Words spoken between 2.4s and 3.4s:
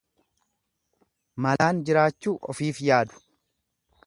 ofiif yaadu.